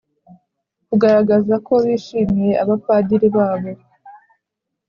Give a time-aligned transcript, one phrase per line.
[0.87, 3.69] kugaragaza ko bishimiye abapadiri babo